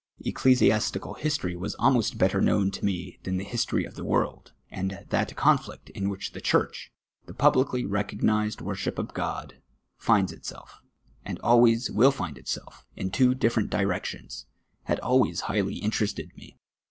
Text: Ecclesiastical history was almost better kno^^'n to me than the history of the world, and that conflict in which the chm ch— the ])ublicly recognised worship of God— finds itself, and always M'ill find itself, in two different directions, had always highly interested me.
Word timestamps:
Ecclesiastical 0.25 1.13
history 1.13 1.55
was 1.55 1.75
almost 1.75 2.17
better 2.17 2.41
kno^^'n 2.41 2.73
to 2.73 2.83
me 2.83 3.19
than 3.21 3.37
the 3.37 3.43
history 3.43 3.85
of 3.85 3.93
the 3.93 4.03
world, 4.03 4.51
and 4.71 5.05
that 5.09 5.35
conflict 5.35 5.91
in 5.91 6.09
which 6.09 6.31
the 6.31 6.41
chm 6.41 6.71
ch— 6.71 6.91
the 7.27 7.35
])ublicly 7.35 7.85
recognised 7.87 8.61
worship 8.61 8.97
of 8.97 9.13
God— 9.13 9.61
finds 9.99 10.31
itself, 10.31 10.79
and 11.23 11.37
always 11.41 11.91
M'ill 11.91 12.11
find 12.11 12.39
itself, 12.39 12.83
in 12.95 13.11
two 13.11 13.35
different 13.35 13.69
directions, 13.69 14.47
had 14.85 14.99
always 15.01 15.41
highly 15.41 15.75
interested 15.75 16.35
me. 16.35 16.57